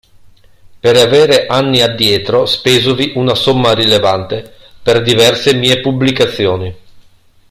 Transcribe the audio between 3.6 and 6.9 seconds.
rilevante per diverse mie pubblicazioni.